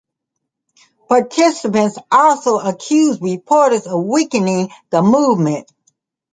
Participants 1.09 1.99
also 2.11 2.57
accused 2.57 3.21
reporters 3.21 3.85
of 3.85 4.03
weakening 4.03 4.71
the 4.89 5.03
movement. 5.03 5.71